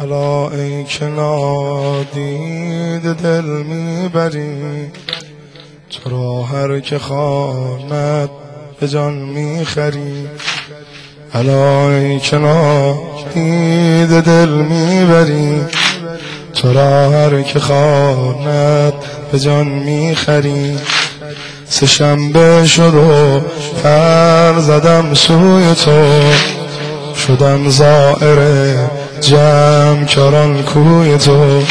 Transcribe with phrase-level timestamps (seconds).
[0.00, 2.02] الا ای که نادید
[3.02, 4.90] دل می‌بری
[5.90, 8.28] تو را هر که خواند
[8.80, 10.28] به جان می‌خری.
[11.34, 15.60] الا ای که نادید دل می‌بری
[16.54, 18.94] تو را هر که خواند
[19.32, 20.78] به جان می‌خری.
[21.68, 23.40] سه شنبه شد و
[23.82, 26.20] پر زدم سوی تو
[27.26, 31.62] شدم زائر جمع کران کوی تو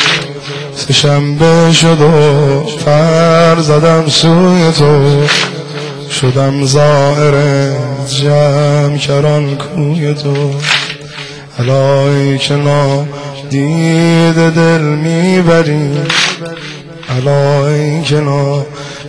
[0.75, 5.23] سه شنبه شد و پر زدم سوی تو.
[6.11, 7.34] شدم زائر
[8.07, 10.51] جمع کران کوی تو.
[11.59, 12.55] علای که
[13.49, 15.89] دید دل می‌بری.
[17.09, 18.21] علای که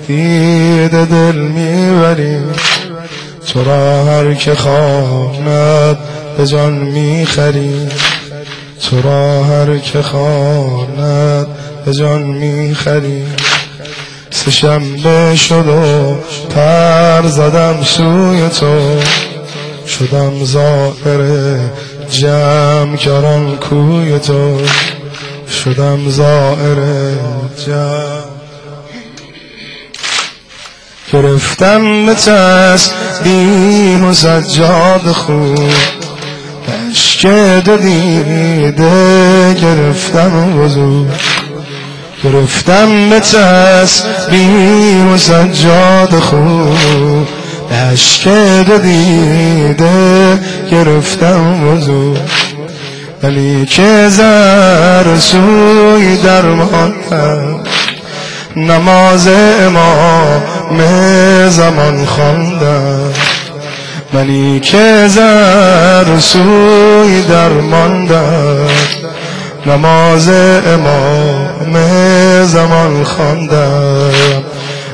[0.06, 2.38] دید دل می‌بری.
[3.46, 5.98] تو را هر که خواند
[6.36, 7.88] به جان می‌خری.
[8.82, 11.46] تو را هر که خواند
[11.84, 13.24] به جان می‌خری.
[14.30, 16.14] سه شنبه شد و
[16.54, 19.00] پر زدم سوی تو.
[19.86, 21.58] شدم زائر
[22.10, 24.60] جمع کران کوی تو.
[25.64, 26.76] شدم زائر
[27.66, 28.36] جمع.
[31.12, 35.95] گرفتم به تسبیح و سجاد خود
[36.96, 41.06] عشق دیده گرفتم وضو؟
[42.24, 47.28] گرفتم به تسبیح و سجاد خود
[47.72, 50.38] عشق دیده
[50.70, 52.16] گرفتم وضو.
[53.22, 56.94] ولی که زر سوی درمان
[58.56, 59.28] نماز
[59.60, 60.42] امام
[61.48, 63.25] زمان خواندم.
[64.16, 68.68] منی که زر سوی درماندم
[69.66, 70.28] نماز
[70.66, 71.76] امام
[72.44, 74.12] زمان خواندم.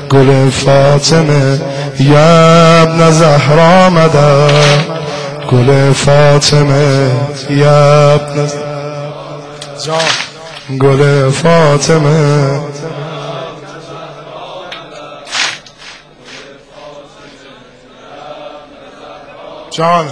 [0.09, 1.61] گل فاطمه
[1.99, 4.49] یبن زهرا آمدم.
[5.51, 7.11] گل فاطمه
[7.49, 8.47] یبن
[10.79, 12.59] گل فاطمه
[19.73, 20.05] جان.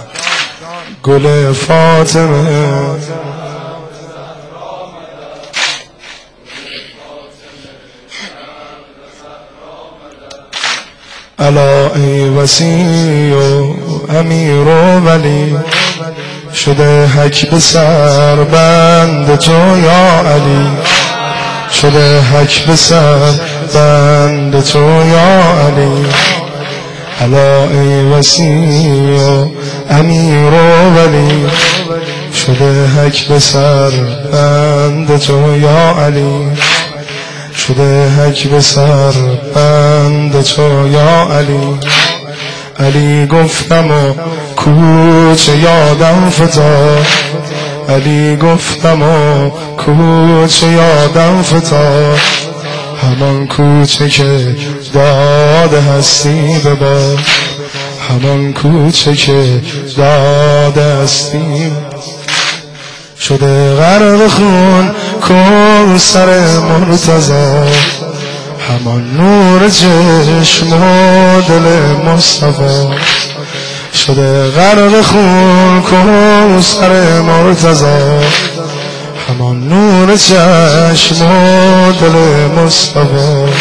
[1.02, 2.46] گل فاطمه.
[11.38, 13.74] الا ای وسی و
[14.12, 15.56] امیر و ولی.
[16.54, 20.68] شده حک به سر بند تو یا علی.
[21.72, 23.18] شده حک به سر
[23.74, 26.06] بند تو یا علی.
[27.22, 29.46] الا ای وسی و
[29.90, 31.46] امیر و ولی.
[32.34, 33.90] شده حک به سر
[34.32, 36.46] بند تو یا علی.
[37.56, 39.12] شده حک به سر
[39.54, 41.78] بند تو یا علی.
[42.80, 44.14] علی گفتم و
[44.56, 46.98] کوچه یادم فتا.
[47.88, 52.14] علی گفتم و کوچه یادم فتا.
[53.02, 54.56] همان کوچه که
[54.94, 57.18] داد هستی به باد
[58.08, 59.60] همان کوچه که
[59.96, 61.72] داد هستی.
[63.20, 64.90] شده غرق خون
[65.28, 67.66] کن سر مرتضا
[68.68, 71.66] همان نور چشم و دل
[72.10, 72.88] مصطفی.
[73.94, 78.20] شده غرق خون کن سر مرتضا
[79.28, 82.16] همان نور چشم و دل
[82.62, 83.52] مصطفی.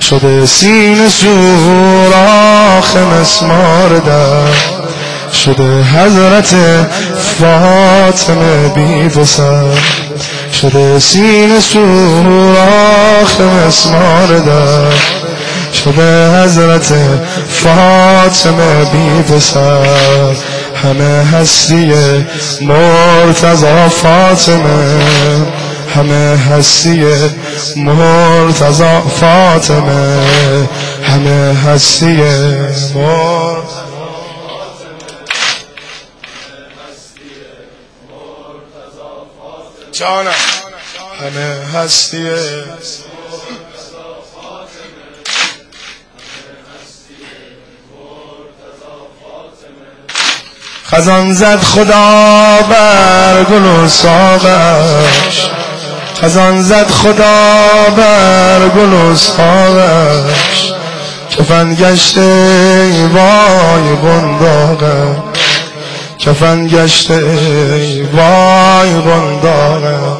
[0.00, 4.52] شده سین سوراخ مسمار در.
[5.32, 6.54] شده حضرت
[7.40, 9.64] فاطمه بی پسر
[10.52, 14.92] شده سین سوراخ مسمار در.
[15.72, 16.92] شده حضرت
[17.48, 20.36] فاطمه بی پسر
[20.82, 21.94] همه هستی
[22.60, 25.02] مرتضا فاطمه.
[25.94, 27.06] همه هستی
[27.76, 30.26] مرتضا فاطمه.
[31.02, 32.22] همه هستی
[32.94, 33.62] مرتضا
[39.92, 40.30] جانم.
[41.20, 42.28] همه هستی
[50.98, 55.50] خزان زد خدا بر گل و ساغش
[56.22, 57.54] خزان زد خدا
[57.96, 60.72] بر گل و ساغش
[61.30, 62.20] کفن گشته
[63.14, 65.16] وای بنداغش
[66.18, 67.20] کفن گشته
[68.12, 70.18] وای بنداغش داغم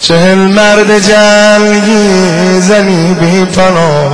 [0.00, 4.12] چهل مرد جنگی زنی بی پناه.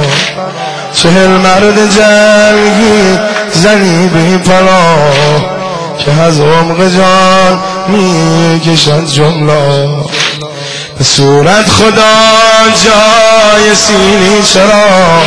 [0.94, 3.18] چهل مرد جنگی
[3.52, 5.51] زنی بی پناه.
[6.04, 9.86] که از عمق جان می کشد جمله.
[10.98, 15.22] به صورت خدا جای سینی چرا؟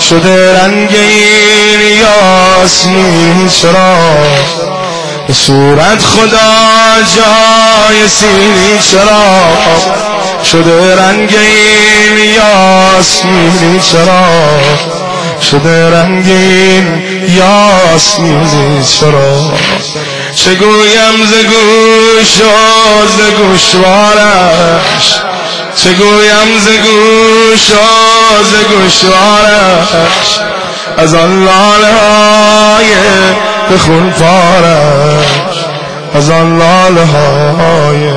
[0.00, 3.96] شده رنگ این یاسمین چرا؟
[5.26, 9.48] به صورت خدا جای سینی چرا؟
[10.44, 14.24] شده رنگ این یاسمینی چرا؟
[15.40, 19.52] شده رنگین یاسمینی چرا
[20.34, 25.20] چه گویم ز گوش و ز گوشوارش؟
[25.76, 30.40] چه گویم ز گوش و ز گوشوارش؟
[30.98, 32.86] از آن لاله های
[33.70, 35.64] به خون پارش.
[36.14, 38.10] از آن لاله های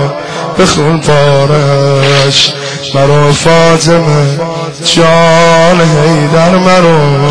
[0.58, 2.54] به خون پارش.
[2.96, 4.38] مرا فاطمه
[4.96, 7.30] جان هیدر مرو